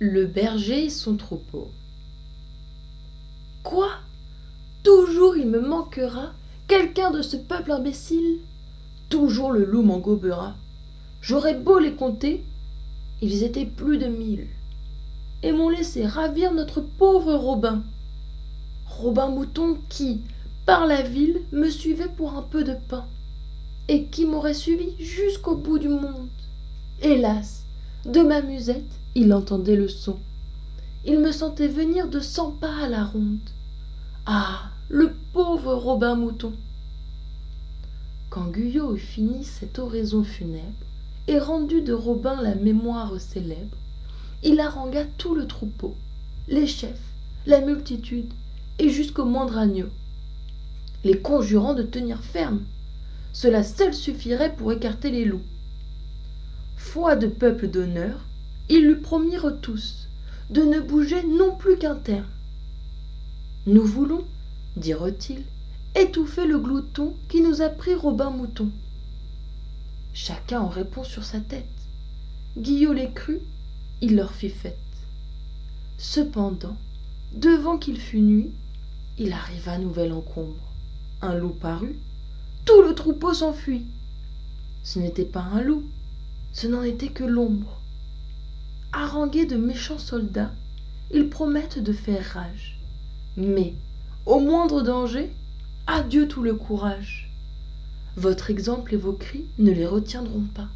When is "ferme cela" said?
52.22-53.64